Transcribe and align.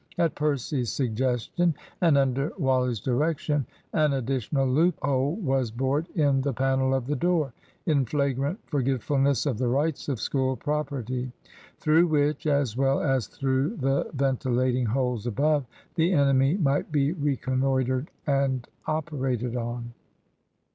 At 0.17 0.33
Percy's 0.33 0.91
suggestion, 0.91 1.75
and 2.01 2.17
under 2.17 2.51
Wally's 2.57 2.99
direction, 2.99 3.67
an 3.93 4.13
additional 4.13 4.65
loophole 4.67 5.35
was 5.35 5.69
bored 5.69 6.07
in 6.15 6.41
the 6.41 6.53
panel 6.53 6.95
of 6.95 7.05
the 7.05 7.15
door 7.15 7.53
(in 7.85 8.05
flagrant 8.07 8.59
forgetfulness 8.65 9.45
of 9.45 9.59
the 9.59 9.67
rights 9.67 10.09
of 10.09 10.19
School 10.19 10.55
property), 10.55 11.31
through 11.77 12.07
which, 12.07 12.47
as 12.47 12.75
well 12.75 12.99
as 12.99 13.27
through 13.27 13.75
the 13.77 14.09
ventilating 14.15 14.87
holes 14.87 15.27
above, 15.27 15.67
the 15.93 16.13
enemy 16.13 16.57
might 16.57 16.91
be 16.91 17.11
reconnoitred 17.13 18.09
and 18.25 18.67
operated 18.87 19.55
on. 19.55 19.93